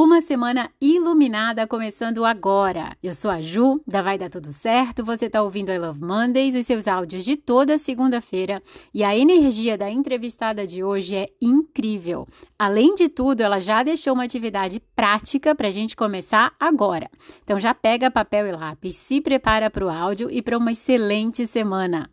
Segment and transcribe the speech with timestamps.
[0.00, 2.96] Uma semana iluminada começando agora.
[3.02, 5.04] Eu sou a Ju, da Vai Dar Tudo Certo.
[5.04, 8.62] Você está ouvindo I Love Mondays, os seus áudios de toda segunda-feira.
[8.94, 12.28] E a energia da entrevistada de hoje é incrível.
[12.56, 17.10] Além de tudo, ela já deixou uma atividade prática para a gente começar agora.
[17.42, 21.44] Então já pega papel e lápis, se prepara para o áudio e para uma excelente
[21.44, 22.08] semana.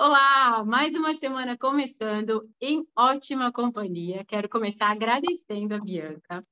[0.00, 4.24] Olá, mais uma semana começando em ótima companhia.
[4.24, 6.46] Quero começar agradecendo a Bianca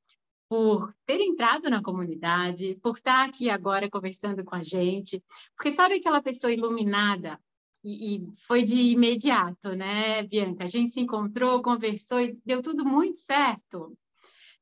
[0.49, 5.23] por ter entrado na comunidade, por estar aqui agora conversando com a gente,
[5.57, 7.39] porque sabe aquela pessoa iluminada
[7.85, 10.65] e, e, foi de imediato, né, Bianca?
[10.65, 13.97] A gente se encontrou, conversou e deu tudo muito certo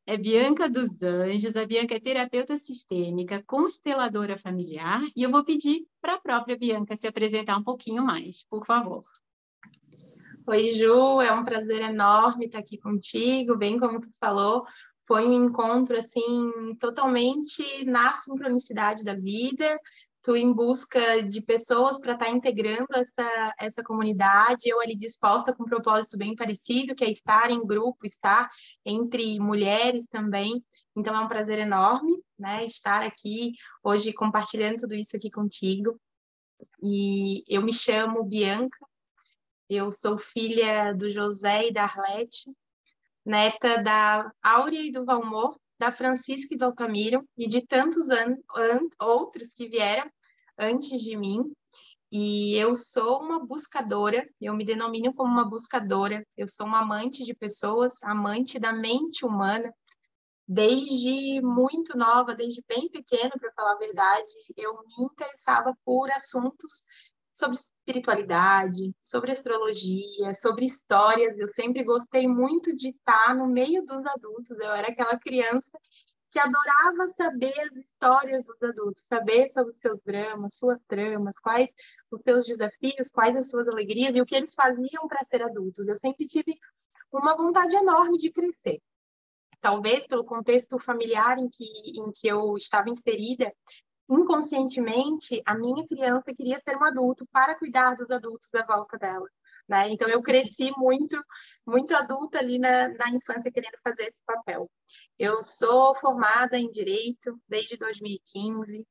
[0.07, 1.57] é Bianca dos Anjos.
[1.57, 6.97] A Bianca é terapeuta sistêmica, consteladora familiar, e eu vou pedir para a própria Bianca
[6.97, 9.03] se apresentar um pouquinho mais, por favor.
[10.47, 14.67] Oi, Ju, é um prazer enorme estar aqui contigo, bem como tu falou,
[15.07, 19.79] foi um encontro assim totalmente na sincronicidade da vida
[20.25, 25.55] tu em busca de pessoas para estar tá integrando essa, essa comunidade, eu ali disposta
[25.55, 28.49] com um propósito bem parecido, que é estar em grupo, estar
[28.87, 30.65] entre mulheres também.
[30.97, 36.01] Então é um prazer enorme, né, estar aqui hoje compartilhando tudo isso aqui contigo.
[36.83, 38.79] E eu me chamo Bianca,
[39.69, 42.51] eu sou filha do José e da Arlete,
[43.27, 48.37] neta da Áurea e do Valmor, da Francisca e do Altamiro e de tantos an,
[48.57, 50.11] an, outros que vieram
[50.59, 51.53] antes de mim.
[52.13, 57.25] E eu sou uma buscadora, eu me denomino como uma buscadora, eu sou uma amante
[57.25, 59.75] de pessoas, amante da mente humana.
[60.47, 66.83] Desde muito nova, desde bem pequena, para falar a verdade, eu me interessava por assuntos
[67.35, 71.39] sobre espiritualidade, sobre astrologia, sobre histórias.
[71.39, 74.59] Eu sempre gostei muito de estar no meio dos adultos.
[74.59, 75.71] Eu era aquela criança
[76.31, 81.73] que adorava saber as histórias dos adultos, saber sobre os seus dramas, suas tramas, quais
[82.11, 85.87] os seus desafios, quais as suas alegrias e o que eles faziam para ser adultos.
[85.87, 86.59] Eu sempre tive
[87.13, 88.83] uma vontade enorme de crescer.
[89.61, 93.51] Talvez pelo contexto familiar em que, em que eu estava inserida,
[94.09, 99.27] inconscientemente, a minha criança queria ser um adulto para cuidar dos adultos à volta dela.
[99.69, 99.89] Né?
[99.89, 101.19] Então eu cresci muito,
[101.67, 104.71] muito adulta ali na, na infância querendo fazer esse papel.
[105.19, 108.87] Eu sou formada em direito desde 2015.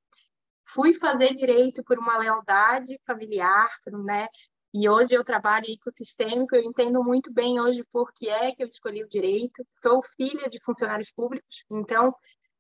[0.66, 3.70] Fui fazer direito por uma lealdade familiar,
[4.04, 4.28] né?
[4.74, 8.68] E hoje eu trabalho ecossistêmico, eu entendo muito bem hoje por que é que eu
[8.68, 9.64] escolhi o direito.
[9.70, 12.12] Sou filha de funcionários públicos, então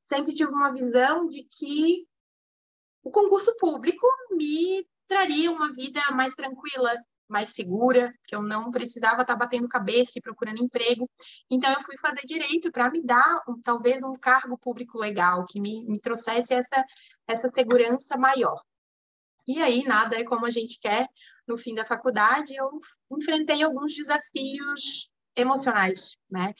[0.03, 2.05] sempre tive uma visão de que
[3.03, 6.95] o concurso público me traria uma vida mais tranquila,
[7.27, 11.09] mais segura, que eu não precisava estar batendo cabeça e procurando emprego.
[11.49, 15.59] Então, eu fui fazer direito para me dar um, talvez um cargo público legal, que
[15.59, 16.85] me, me trouxesse essa,
[17.27, 18.61] essa segurança maior.
[19.47, 21.07] E aí, nada é como a gente quer.
[21.45, 22.69] No fim da faculdade, eu
[23.11, 26.53] enfrentei alguns desafios emocionais, né?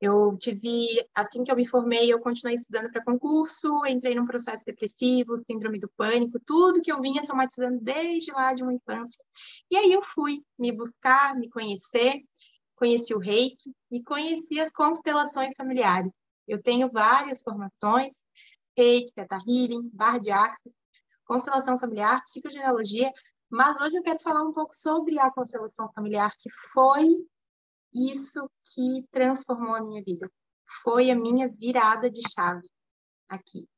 [0.00, 4.64] Eu tive, assim que eu me formei, eu continuei estudando para concurso, entrei num processo
[4.64, 9.22] depressivo, síndrome do pânico, tudo que eu vinha somatizando desde lá de uma infância.
[9.70, 12.22] E aí eu fui me buscar, me conhecer,
[12.76, 16.10] conheci o reiki e conheci as constelações familiares.
[16.48, 18.14] Eu tenho várias formações,
[18.74, 20.74] reiki, teta healing, bar de axis,
[21.26, 23.12] constelação familiar, psicogenealogia,
[23.50, 27.04] mas hoje eu quero falar um pouco sobre a constelação familiar, que foi
[27.92, 30.30] isso que transformou a minha vida.
[30.82, 32.68] Foi a minha virada de chave
[33.28, 33.68] aqui.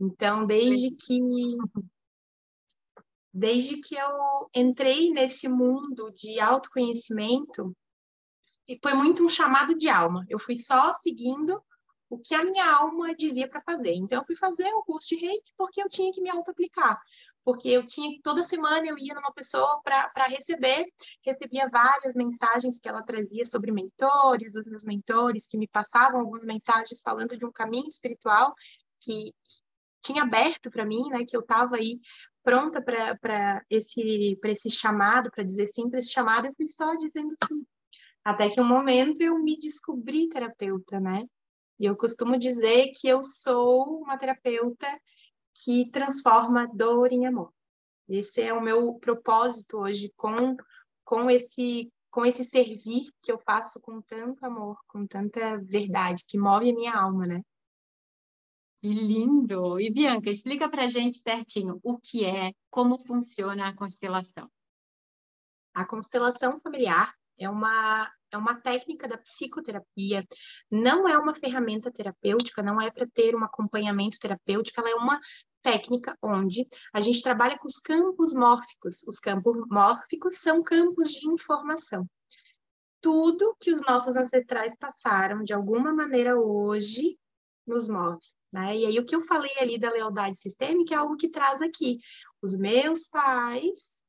[0.00, 1.20] Então, desde que
[3.32, 7.76] desde que eu entrei nesse mundo de autoconhecimento,
[8.68, 10.24] e foi muito um chamado de alma.
[10.28, 11.60] Eu fui só seguindo
[12.08, 13.94] o que a minha alma dizia para fazer.
[13.94, 16.98] Então, eu fui fazer o curso de reiki porque eu tinha que me auto-aplicar.
[17.44, 20.86] Porque eu tinha, toda semana eu ia numa pessoa para receber,
[21.22, 26.44] recebia várias mensagens que ela trazia sobre mentores, dos meus mentores, que me passavam algumas
[26.44, 28.54] mensagens falando de um caminho espiritual
[29.00, 29.34] que
[30.00, 32.00] tinha aberto para mim, né, que eu estava aí
[32.42, 37.34] pronta para esse, esse chamado, para dizer sim para esse chamado, eu fui só dizendo
[37.48, 37.66] sim.
[38.22, 41.24] Até que um momento eu me descobri terapeuta, né?
[41.78, 44.86] E eu costumo dizer que eu sou uma terapeuta
[45.54, 47.52] que transforma dor em amor.
[48.08, 50.56] Esse é o meu propósito hoje com,
[51.04, 56.38] com esse com esse servir que eu faço com tanto amor, com tanta verdade, que
[56.38, 57.42] move a minha alma, né?
[58.76, 59.80] Que lindo!
[59.80, 64.48] E Bianca, explica pra gente certinho o que é, como funciona a constelação.
[65.74, 70.26] A constelação familiar é uma é uma técnica da psicoterapia,
[70.70, 75.20] não é uma ferramenta terapêutica, não é para ter um acompanhamento terapêutico, ela é uma
[75.62, 79.02] técnica onde a gente trabalha com os campos mórficos.
[79.04, 82.06] Os campos mórficos são campos de informação.
[83.00, 87.18] Tudo que os nossos ancestrais passaram, de alguma maneira hoje,
[87.66, 88.20] nos move.
[88.52, 88.78] Né?
[88.78, 91.98] E aí, o que eu falei ali da lealdade sistêmica é algo que traz aqui.
[92.42, 94.02] Os meus pais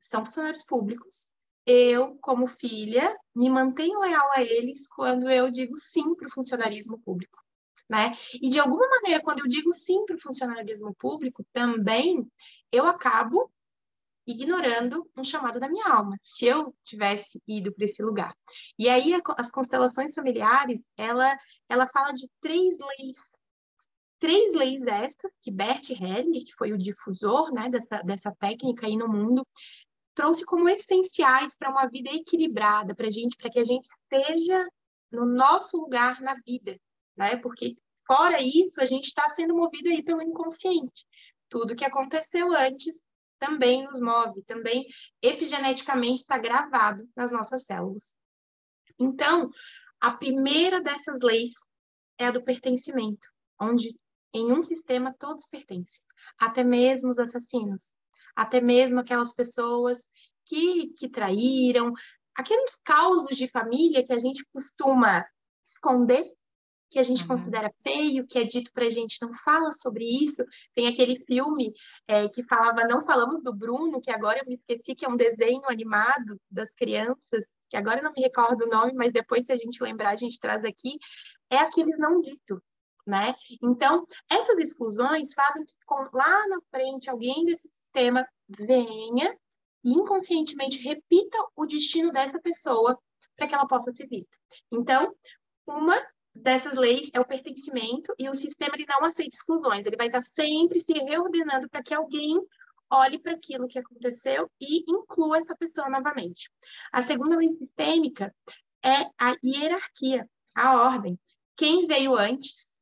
[0.00, 1.28] são funcionários públicos,
[1.68, 6.98] eu, como filha, me mantenho leal a eles quando eu digo sim para o funcionarismo
[7.00, 7.38] público.
[7.90, 8.16] Né?
[8.40, 12.26] E de alguma maneira, quando eu digo sim para o funcionarismo público, também
[12.72, 13.50] eu acabo
[14.26, 18.34] ignorando um chamado da minha alma, se eu tivesse ido para esse lugar.
[18.78, 21.38] E aí as constelações familiares, ela
[21.68, 23.18] ela fala de três leis
[24.18, 28.96] três leis estas que Bert Hellinger, que foi o difusor né, dessa, dessa técnica aí
[28.96, 29.46] no mundo,
[30.18, 34.66] trouxe como essenciais para uma vida equilibrada, para gente, para que a gente esteja
[35.12, 36.76] no nosso lugar na vida,
[37.16, 37.36] né?
[37.36, 41.06] Porque fora isso, a gente está sendo movido aí pelo inconsciente.
[41.48, 43.06] Tudo que aconteceu antes
[43.38, 44.88] também nos move, também
[45.22, 48.16] epigeneticamente está gravado nas nossas células.
[48.98, 49.48] Então,
[50.00, 51.52] a primeira dessas leis
[52.18, 53.28] é a do pertencimento,
[53.60, 53.96] onde
[54.34, 56.02] em um sistema todos pertencem,
[56.40, 57.96] até mesmo os assassinos,
[58.38, 60.08] até mesmo aquelas pessoas
[60.46, 61.92] que, que traíram,
[62.36, 65.26] aqueles causos de família que a gente costuma
[65.66, 66.24] esconder,
[66.88, 67.28] que a gente uhum.
[67.28, 70.44] considera feio, que é dito para a gente não fala sobre isso.
[70.72, 71.74] Tem aquele filme
[72.06, 75.16] é, que falava Não Falamos do Bruno, que agora eu me esqueci, que é um
[75.16, 79.52] desenho animado das crianças, que agora eu não me recordo o nome, mas depois, se
[79.52, 80.96] a gente lembrar, a gente traz aqui.
[81.50, 82.62] É aqueles não dito,
[83.08, 83.34] né?
[83.62, 85.74] Então, essas exclusões fazem que
[86.12, 89.34] lá na frente alguém desse sistema venha
[89.82, 92.98] e inconscientemente repita o destino dessa pessoa
[93.34, 94.36] para que ela possa ser vista.
[94.70, 95.14] Então,
[95.66, 95.96] uma
[96.36, 100.22] dessas leis é o pertencimento e o sistema ele não aceita exclusões, ele vai estar
[100.22, 102.38] sempre se reordenando para que alguém
[102.90, 106.50] olhe para aquilo que aconteceu e inclua essa pessoa novamente.
[106.92, 108.34] A segunda lei sistêmica
[108.84, 111.18] é a hierarquia, a ordem.
[111.56, 112.77] Quem veio antes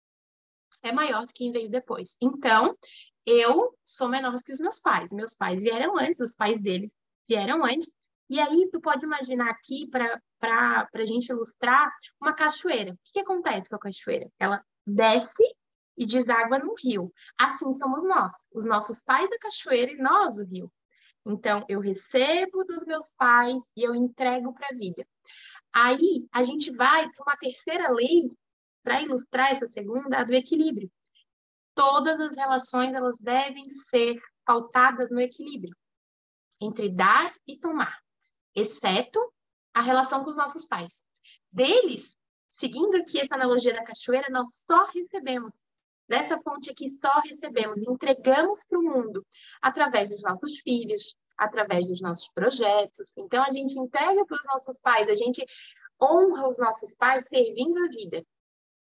[0.86, 2.16] é maior do que quem veio depois.
[2.22, 2.76] Então,
[3.24, 5.12] eu sou menor que os meus pais.
[5.12, 6.92] Meus pais vieram antes, os pais deles
[7.28, 7.90] vieram antes.
[8.28, 12.92] E aí, tu pode imaginar aqui, para a gente ilustrar, uma cachoeira.
[12.92, 14.30] O que, que acontece com a cachoeira?
[14.38, 15.44] Ela desce
[15.96, 17.12] e deságua no rio.
[17.38, 20.72] Assim somos nós, os nossos pais da cachoeira e nós o rio.
[21.24, 25.06] Então, eu recebo dos meus pais e eu entrego para a vida.
[25.72, 28.28] Aí, a gente vai para uma terceira lei
[28.86, 30.88] para ilustrar essa segunda, a do equilíbrio.
[31.74, 35.76] Todas as relações elas devem ser pautadas no equilíbrio
[36.60, 37.98] entre dar e tomar,
[38.54, 39.20] exceto
[39.74, 41.04] a relação com os nossos pais.
[41.50, 42.16] Deles,
[42.48, 45.52] seguindo aqui essa analogia da cachoeira, nós só recebemos.
[46.08, 49.26] Dessa fonte aqui só recebemos, entregamos para o mundo
[49.60, 53.12] através dos nossos filhos, através dos nossos projetos.
[53.18, 55.44] Então a gente entrega para os nossos pais, a gente
[56.00, 58.24] honra os nossos pais servindo a vida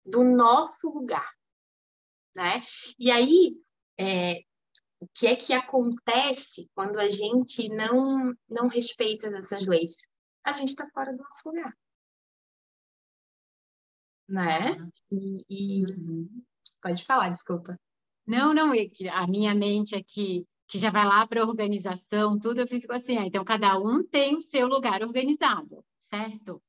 [0.06, 1.30] do nosso lugar,
[2.36, 2.64] né?
[2.98, 3.56] E aí,
[3.98, 4.42] é,
[5.00, 9.96] o que é que acontece quando a gente não não respeita essas leis?
[10.44, 11.74] A gente está fora do nosso lugar,
[14.28, 14.76] né?
[15.12, 15.86] E, e...
[15.86, 16.44] Uhum.
[16.82, 17.80] pode falar, desculpa.
[18.26, 22.62] Não, não, é a minha mente aqui que já vai lá para a organização, tudo,
[22.62, 26.62] eu fiz assim, ah, então cada um tem o seu lugar organizado, certo?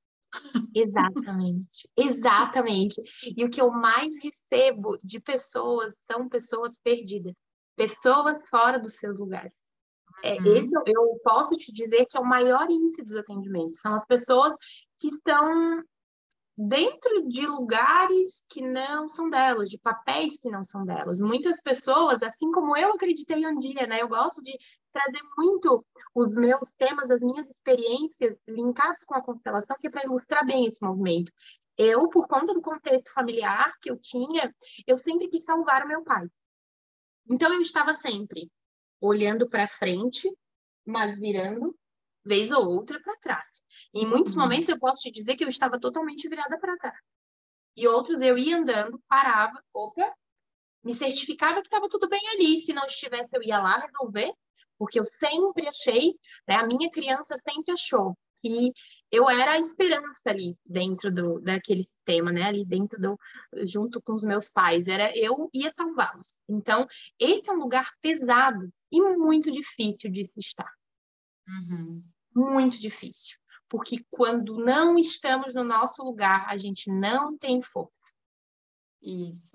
[0.74, 2.94] Exatamente, exatamente.
[3.36, 7.34] E o que eu mais recebo de pessoas são pessoas perdidas,
[7.76, 9.54] pessoas fora dos seus lugares.
[10.22, 10.54] É, uhum.
[10.54, 13.80] Esse eu posso te dizer que é o maior índice dos atendimentos.
[13.80, 14.54] São as pessoas
[14.98, 15.82] que estão
[16.56, 21.20] dentro de lugares que não são delas, de papéis que não são delas.
[21.20, 24.00] Muitas pessoas, assim como eu acreditei um dia, né?
[24.00, 24.56] Eu gosto de
[24.94, 25.84] trazer muito
[26.14, 30.64] os meus temas, as minhas experiências linkados com a constelação, que é para ilustrar bem
[30.66, 31.32] esse movimento.
[31.76, 34.54] Eu, por conta do contexto familiar que eu tinha,
[34.86, 36.26] eu sempre quis salvar o meu pai.
[37.28, 38.48] Então eu estava sempre
[39.00, 40.32] olhando para frente,
[40.86, 41.76] mas virando
[42.24, 43.64] vez ou outra para trás.
[43.92, 44.42] Em muitos uhum.
[44.42, 46.98] momentos eu posso te dizer que eu estava totalmente virada para trás.
[47.76, 50.14] E outros eu ia andando, parava, opa,
[50.84, 52.58] me certificava que estava tudo bem ali.
[52.58, 54.32] Se não estivesse, eu ia lá resolver,
[54.78, 56.14] porque eu sempre achei,
[56.48, 58.72] né, a minha criança sempre achou que
[59.10, 62.42] eu era a esperança ali dentro do daquele sistema, né?
[62.42, 63.18] Ali dentro do
[63.64, 66.38] junto com os meus pais, era eu ia salvá-los.
[66.48, 66.86] Então,
[67.18, 70.70] esse é um lugar pesado e muito difícil de se estar.
[71.46, 72.02] Uhum.
[72.34, 73.36] muito difícil,
[73.68, 78.14] porque quando não estamos no nosso lugar, a gente não tem força.
[79.02, 79.52] Isso.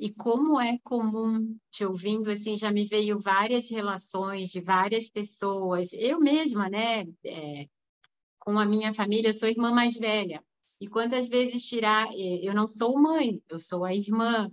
[0.00, 5.92] E como é comum, te ouvindo, assim, já me veio várias relações de várias pessoas.
[5.92, 7.68] Eu mesma, né, é,
[8.38, 10.42] com a minha família, eu sou irmã mais velha.
[10.80, 14.50] E quantas vezes tirar, é, eu não sou mãe, eu sou a irmã.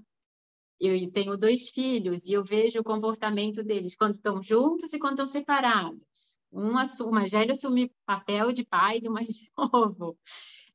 [0.82, 5.14] Eu tenho dois filhos e eu vejo o comportamento deles quando estão juntos e quando
[5.14, 6.38] estão separados.
[6.52, 10.18] Um assume, mais velho assume papel de pai do mais novo.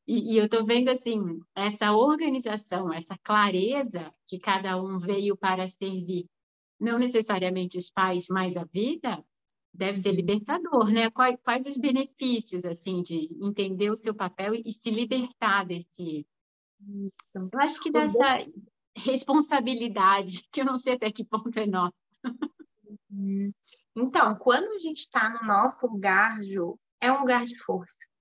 [0.07, 5.69] E, e eu estou vendo assim essa organização, essa clareza que cada um veio para
[5.69, 6.27] servir,
[6.81, 9.25] não necessariamente os pais, mas a vida,
[9.73, 11.11] deve ser libertador, né?
[11.11, 16.27] Quais, quais os benefícios assim de entender o seu papel e, e se libertar desse
[16.81, 17.17] Isso.
[17.35, 18.39] Eu acho que dessa
[18.97, 21.95] responsabilidade, que eu não sei até que ponto é nossa.
[23.11, 23.53] Uhum.
[23.97, 28.12] Então, quando a gente está no nosso lugar, Ju, é um lugar de força.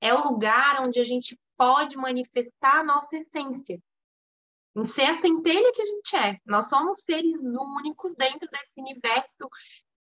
[0.00, 3.80] É o lugar onde a gente pode manifestar a nossa essência.
[4.76, 6.38] Em ser a centelha que a gente é.
[6.44, 9.48] Nós somos seres únicos dentro desse universo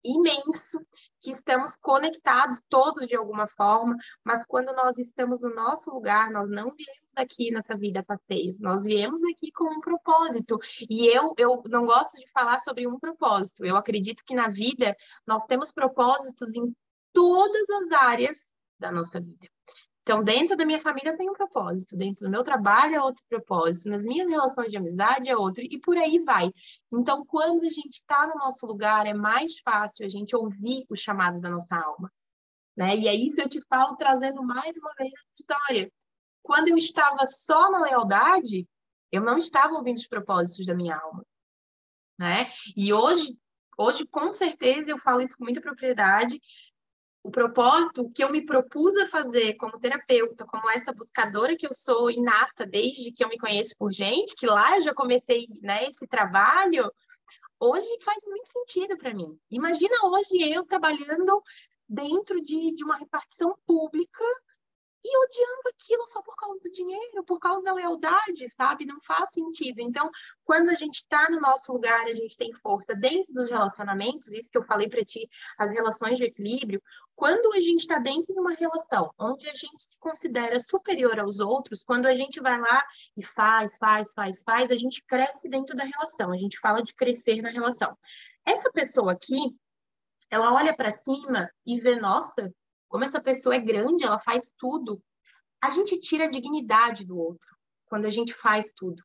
[0.03, 0.79] imenso,
[1.21, 6.49] que estamos conectados todos de alguma forma, mas quando nós estamos no nosso lugar, nós
[6.49, 10.59] não viemos aqui nessa vida passeio, nós viemos aqui com um propósito.
[10.89, 14.95] E eu, eu não gosto de falar sobre um propósito, eu acredito que na vida
[15.25, 16.75] nós temos propósitos em
[17.13, 18.52] todas as áreas
[18.83, 19.47] da nossa vida.
[20.01, 23.89] Então, dentro da minha família tem um propósito, dentro do meu trabalho é outro propósito,
[23.89, 26.51] nas minhas relações de amizade é outro, e por aí vai.
[26.91, 30.95] Então, quando a gente está no nosso lugar, é mais fácil a gente ouvir o
[30.95, 32.11] chamado da nossa alma.
[32.75, 32.97] Né?
[32.97, 35.91] E é isso eu te falo trazendo mais uma vez a história.
[36.41, 38.67] Quando eu estava só na lealdade,
[39.09, 41.25] eu não estava ouvindo os propósitos da minha alma.
[42.19, 42.51] Né?
[42.75, 43.37] E hoje,
[43.77, 46.41] hoje, com certeza, eu falo isso com muita propriedade,
[47.23, 51.73] o propósito que eu me propus a fazer como terapeuta, como essa buscadora que eu
[51.73, 55.85] sou inata desde que eu me conheço por gente, que lá eu já comecei né,
[55.89, 56.91] esse trabalho,
[57.57, 59.39] hoje faz muito sentido para mim.
[59.49, 61.41] Imagina hoje eu trabalhando
[61.87, 64.25] dentro de, de uma repartição pública
[65.33, 68.85] odiando aquilo só por causa do dinheiro, por causa da lealdade, sabe?
[68.85, 69.79] Não faz sentido.
[69.79, 70.09] Então,
[70.43, 74.49] quando a gente está no nosso lugar, a gente tem força dentro dos relacionamentos, isso
[74.49, 76.81] que eu falei para ti, as relações de equilíbrio.
[77.15, 81.39] Quando a gente está dentro de uma relação onde a gente se considera superior aos
[81.39, 82.83] outros, quando a gente vai lá
[83.17, 86.31] e faz, faz, faz, faz, a gente cresce dentro da relação.
[86.31, 87.97] A gente fala de crescer na relação.
[88.45, 89.55] Essa pessoa aqui,
[90.29, 92.51] ela olha para cima e vê, nossa,
[92.93, 95.01] como essa pessoa é grande, ela faz tudo.
[95.63, 97.47] A gente tira a dignidade do outro
[97.85, 99.01] quando a gente faz tudo.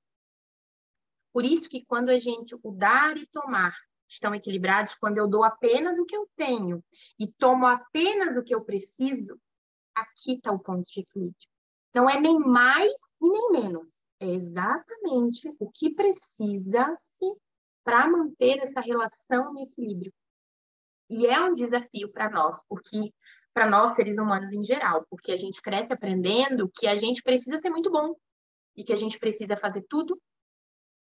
[1.32, 3.76] Por isso que quando a gente o dar e tomar
[4.08, 6.82] estão equilibrados, quando eu dou apenas o que eu tenho
[7.16, 9.40] e tomo apenas o que eu preciso,
[9.94, 11.48] aqui está o ponto de equilíbrio.
[11.94, 12.90] Não é nem mais
[13.22, 13.92] e nem menos.
[14.18, 17.36] É exatamente o que precisa-se
[17.84, 20.12] para manter essa relação em equilíbrio.
[21.08, 23.14] E é um desafio para nós, porque
[23.58, 27.58] para nós seres humanos em geral, porque a gente cresce aprendendo que a gente precisa
[27.58, 28.14] ser muito bom
[28.76, 30.16] e que a gente precisa fazer tudo,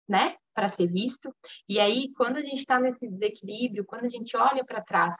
[0.09, 1.33] né, para ser visto.
[1.69, 5.15] E aí, quando a gente está nesse desequilíbrio, quando a gente olha para trás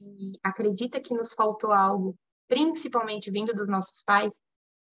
[0.00, 4.32] e acredita que nos faltou algo, principalmente vindo dos nossos pais,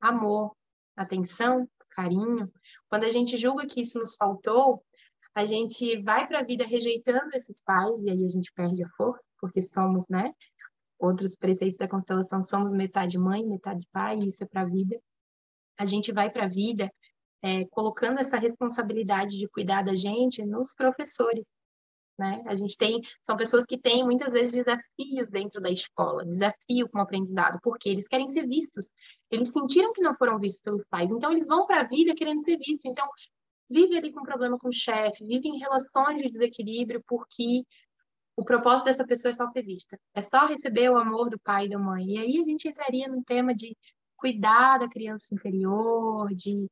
[0.01, 0.57] amor,
[0.96, 2.51] atenção, carinho,
[2.89, 4.84] quando a gente julga que isso nos faltou,
[5.36, 8.89] a gente vai para a vida rejeitando esses pais e aí a gente perde a
[8.98, 10.34] força, porque somos, né,
[11.00, 15.00] outros preceitos da constelação, somos metade mãe, metade pai, isso é para a vida.
[15.77, 16.92] A gente vai para a vida
[17.42, 21.46] é, colocando essa responsabilidade de cuidar da gente nos professores.
[22.18, 22.42] Né?
[22.48, 26.98] A gente tem, são pessoas que têm muitas vezes desafios dentro da escola, desafio com
[26.98, 28.88] o aprendizado, porque eles querem ser vistos.
[29.30, 32.42] Eles sentiram que não foram vistos pelos pais, então eles vão para a vida querendo
[32.42, 32.86] ser vistos.
[32.86, 33.08] Então,
[33.70, 37.63] vive ali com problema com o chefe, vive em relações de desequilíbrio, porque
[38.38, 40.00] o propósito dessa pessoa é só ser vista.
[40.13, 42.06] É só receber o amor do pai e da mãe.
[42.06, 43.75] E aí a gente entraria num tema de
[44.15, 46.70] cuidar da criança inferior, de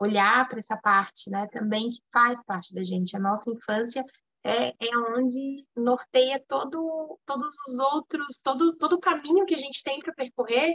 [0.00, 3.16] olhar para essa parte, né, também que faz parte da gente.
[3.16, 4.04] A nossa infância
[4.44, 9.82] é, é onde norteia todo, todos os outros, todo, todo o caminho que a gente
[9.82, 10.72] tem para percorrer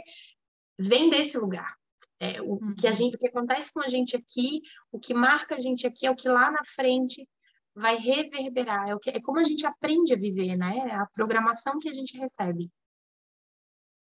[0.78, 1.74] vem desse lugar.
[2.20, 2.74] É, o, uhum.
[2.78, 4.60] que a gente, o que acontece com a gente aqui,
[4.92, 7.26] o que marca a gente aqui é o que lá na frente
[7.74, 8.88] vai reverberar.
[8.88, 10.78] É, o que, é como a gente aprende a viver, né?
[10.78, 12.70] É a programação que a gente recebe.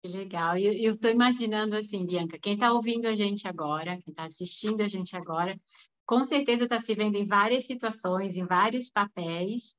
[0.02, 0.58] Que legal.
[0.58, 4.88] Eu estou imaginando assim, Bianca, quem está ouvindo a gente agora, quem está assistindo a
[4.88, 5.58] gente agora,
[6.06, 9.76] com certeza está se vendo em várias situações, em vários papéis.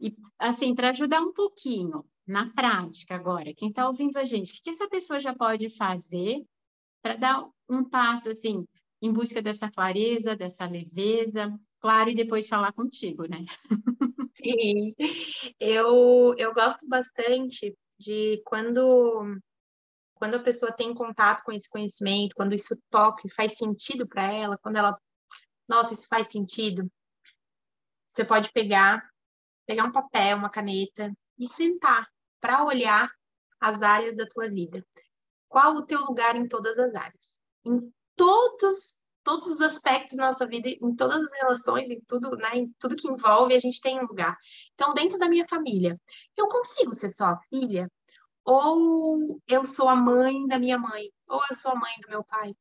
[0.00, 4.54] E, assim, para ajudar um pouquinho, na prática agora, quem está ouvindo a gente, o
[4.54, 6.42] que, que essa pessoa já pode fazer
[7.02, 8.66] para dar um passo assim
[9.00, 11.54] em busca dessa clareza, dessa leveza,
[11.86, 13.46] claro, e depois falar contigo, né?
[14.34, 14.92] Sim,
[15.60, 19.38] eu, eu gosto bastante de quando
[20.16, 24.32] quando a pessoa tem contato com esse conhecimento, quando isso toca e faz sentido para
[24.32, 24.98] ela, quando ela,
[25.68, 26.90] nossa, isso faz sentido,
[28.10, 29.08] você pode pegar,
[29.64, 32.08] pegar um papel, uma caneta e sentar
[32.40, 33.08] para olhar
[33.60, 34.84] as áreas da tua vida.
[35.48, 37.38] Qual o teu lugar em todas as áreas?
[37.64, 37.78] Em
[38.16, 42.72] todos todos os aspectos da nossa vida, em todas as relações, em tudo, né, em
[42.78, 44.38] tudo que envolve, a gente tem um lugar.
[44.72, 46.00] Então, dentro da minha família,
[46.36, 47.90] eu consigo ser só a filha
[48.44, 52.22] ou eu sou a mãe da minha mãe, ou eu sou a mãe do meu
[52.22, 52.54] pai,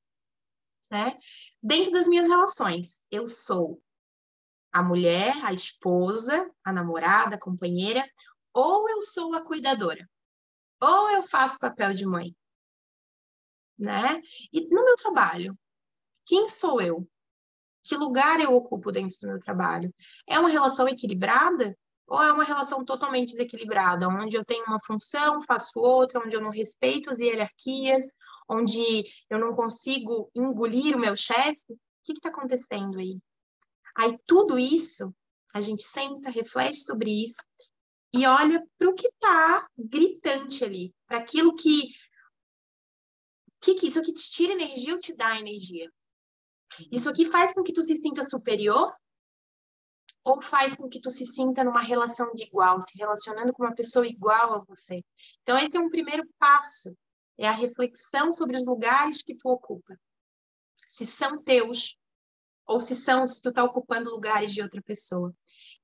[0.90, 1.20] né?
[1.62, 3.80] Dentro das minhas relações, eu sou
[4.72, 8.04] a mulher, a esposa, a namorada, a companheira,
[8.52, 10.10] ou eu sou a cuidadora,
[10.82, 12.36] ou eu faço papel de mãe,
[13.78, 14.20] né?
[14.52, 15.56] E no meu trabalho,
[16.26, 17.08] quem sou eu?
[17.84, 19.94] Que lugar eu ocupo dentro do meu trabalho?
[20.28, 21.78] É uma relação equilibrada?
[22.08, 26.42] Ou é uma relação totalmente desequilibrada, onde eu tenho uma função, faço outra, onde eu
[26.42, 28.14] não respeito as hierarquias,
[28.48, 31.74] onde eu não consigo engolir o meu chefe?
[31.74, 33.20] O que está acontecendo aí?
[33.96, 35.14] Aí tudo isso,
[35.54, 37.42] a gente senta, reflete sobre isso
[38.14, 41.90] e olha para o que está gritante ali, para aquilo que,
[43.62, 45.92] que, que isso aqui te tira energia ou te dá energia.
[46.92, 48.94] Isso aqui faz com que tu se sinta superior
[50.26, 53.76] ou faz com que tu se sinta numa relação de igual, se relacionando com uma
[53.76, 55.04] pessoa igual a você.
[55.44, 56.98] Então, esse é um primeiro passo,
[57.38, 59.96] é a reflexão sobre os lugares que tu ocupa.
[60.90, 61.96] Se são teus,
[62.66, 65.32] ou se são, se tu está ocupando lugares de outra pessoa.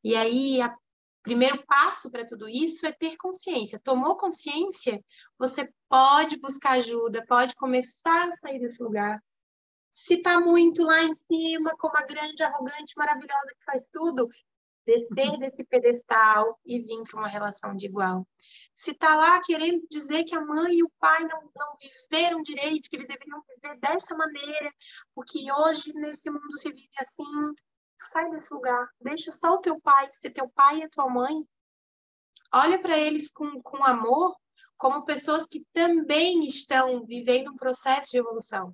[0.03, 0.71] E aí, o
[1.21, 3.79] primeiro passo para tudo isso é ter consciência.
[3.83, 4.99] Tomou consciência,
[5.37, 9.21] você pode buscar ajuda, pode começar a sair desse lugar,
[9.91, 14.29] se está muito lá em cima, como a grande, arrogante, maravilhosa que faz tudo,
[14.85, 18.25] descer desse pedestal e vir para uma relação de igual.
[18.73, 22.89] Se está lá querendo dizer que a mãe e o pai não, não viveram direito,
[22.89, 24.73] que eles deveriam viver dessa maneira,
[25.13, 27.53] porque hoje nesse mundo se vive assim,
[28.13, 31.45] sai desse lugar, deixa só o teu pai ser teu pai e a tua mãe.
[32.53, 34.35] Olha para eles com, com amor,
[34.77, 38.73] como pessoas que também estão vivendo um processo de evolução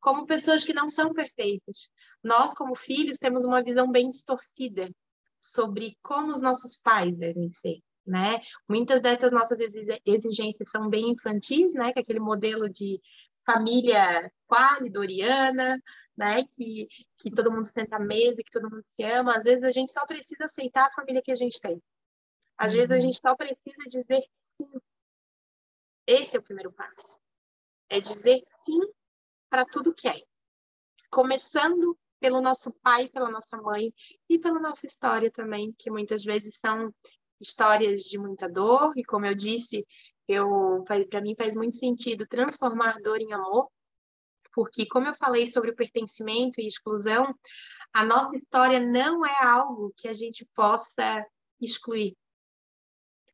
[0.00, 1.88] como pessoas que não são perfeitas.
[2.22, 4.90] Nós, como filhos, temos uma visão bem distorcida
[5.38, 7.80] sobre como os nossos pais devem ser.
[8.06, 8.40] Né?
[8.66, 11.92] Muitas dessas nossas exigências são bem infantis, né?
[11.92, 12.98] Que é aquele modelo de
[13.44, 15.78] família qualidoriana,
[16.16, 16.42] né?
[16.54, 19.36] Que, que todo mundo senta à mesa, que todo mundo se ama.
[19.36, 21.82] Às vezes a gente só precisa aceitar a família que a gente tem.
[22.56, 22.78] Às uhum.
[22.78, 23.00] vezes a uhum.
[23.00, 24.22] gente só precisa dizer
[24.56, 24.70] sim.
[26.06, 27.18] Esse é o primeiro passo.
[27.90, 28.80] É dizer sim
[29.48, 30.20] para tudo que é.
[31.10, 33.92] Começando pelo nosso pai, pela nossa mãe
[34.28, 36.86] e pela nossa história também, que muitas vezes são
[37.40, 39.86] histórias de muita dor e como eu disse,
[40.26, 43.70] eu para mim faz muito sentido transformar dor em amor,
[44.52, 47.32] porque como eu falei sobre o pertencimento e exclusão,
[47.92, 51.24] a nossa história não é algo que a gente possa
[51.60, 52.16] excluir.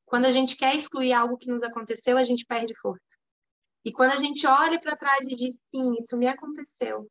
[0.05, 3.14] Quando a gente quer excluir algo que nos aconteceu, a gente perde força.
[3.85, 7.09] E quando a gente olha para trás e diz, sim, isso me aconteceu.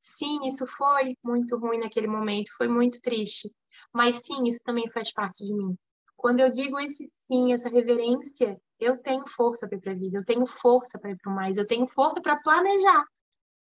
[0.00, 3.50] Sim, isso foi muito ruim naquele momento, foi muito triste.
[3.92, 5.76] Mas sim, isso também faz parte de mim.
[6.16, 10.18] Quando eu digo esse sim, essa reverência, eu tenho força para ir para a vida,
[10.18, 13.04] eu tenho força para ir para o mais, eu tenho força para planejar.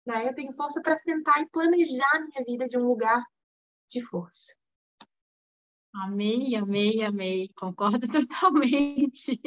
[0.06, 0.28] Né?
[0.28, 3.22] Eu tenho força para sentar e planejar a minha vida de um lugar
[3.88, 4.59] de força.
[5.92, 9.40] Amei, amei, amei, concordo totalmente.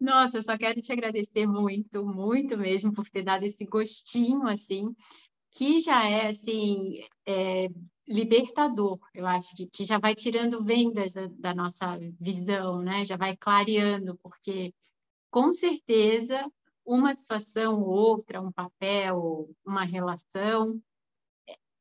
[0.00, 4.94] Nossa, só quero te agradecer muito, muito mesmo por ter dado esse gostinho assim,
[5.50, 7.68] que já é assim é,
[8.08, 13.04] libertador, eu acho, que, que já vai tirando vendas da, da nossa visão, né?
[13.04, 14.74] Já vai clareando, porque
[15.30, 16.50] com certeza
[16.84, 20.80] uma situação ou outra, um papel, uma relação,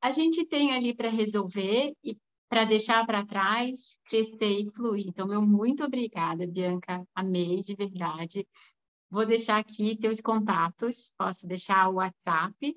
[0.02, 2.18] a gente tem ali para resolver e
[2.52, 5.08] para deixar para trás, crescer e fluir.
[5.08, 7.08] Então, meu muito obrigada, Bianca.
[7.16, 8.46] Amei de verdade.
[9.10, 11.16] Vou deixar aqui teus contatos.
[11.18, 12.76] Posso deixar o WhatsApp.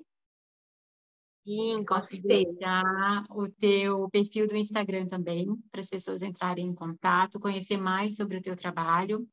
[1.45, 3.25] Sim, com certeza.
[3.31, 8.37] o teu perfil do Instagram também, para as pessoas entrarem em contato, conhecer mais sobre
[8.37, 9.27] o teu trabalho.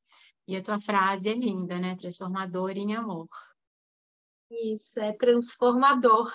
[0.48, 1.94] E a tua frase é linda, né?
[1.94, 3.28] Transformador em amor.
[4.50, 6.32] Isso, é transformador.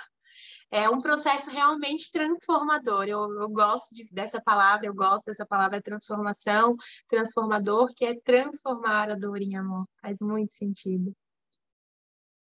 [0.71, 3.05] É um processo realmente transformador.
[3.05, 6.75] Eu, eu gosto de, dessa palavra, eu gosto dessa palavra transformação,
[7.07, 9.85] transformador, que é transformar a dor em amor.
[10.01, 11.13] Faz muito sentido.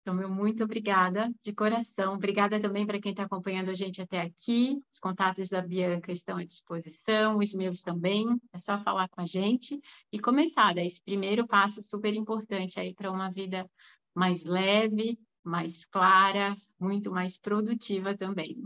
[0.02, 2.14] Então, meu muito obrigada, de coração.
[2.14, 4.82] Obrigada também para quem está acompanhando a gente até aqui.
[4.90, 8.26] Os contatos da Bianca estão à disposição, os meus também.
[8.52, 9.80] É só falar com a gente
[10.12, 10.74] e começar.
[10.74, 13.64] Dar esse primeiro passo super importante aí para uma vida
[14.12, 18.56] mais leve, mais clara, muito mais produtiva também.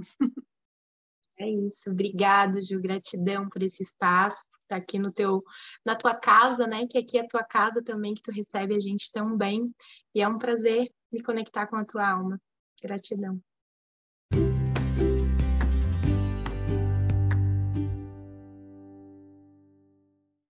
[1.38, 1.90] É isso.
[1.90, 2.80] Obrigado, Ju.
[2.80, 5.44] Gratidão por esse espaço, por estar aqui no teu,
[5.84, 6.86] na tua casa, né?
[6.86, 9.70] Que aqui é a tua casa também, que tu recebe a gente tão bem.
[10.14, 12.40] E é um prazer me conectar com a tua alma.
[12.82, 13.38] Gratidão.